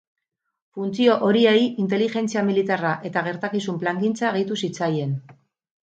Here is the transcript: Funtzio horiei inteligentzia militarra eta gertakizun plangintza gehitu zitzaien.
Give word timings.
Funtzio 0.77 1.17
horiei 1.27 1.59
inteligentzia 1.83 2.45
militarra 2.49 2.95
eta 3.11 3.25
gertakizun 3.29 3.81
plangintza 3.85 4.33
gehitu 4.39 4.59
zitzaien. 4.65 5.17